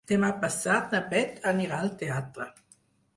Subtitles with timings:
[0.09, 2.49] Demà passat na Beth anirà al teatre.